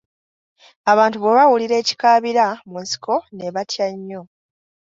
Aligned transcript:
Abantu 0.91 1.15
bwe 1.19 1.31
baawulira 1.35 1.75
ekikaabira 1.81 2.45
mu 2.69 2.77
nsiko 2.83 3.13
ne 3.35 3.47
batya 3.55 3.87
nnyo! 3.95 4.21